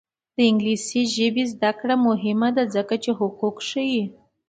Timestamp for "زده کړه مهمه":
1.53-2.49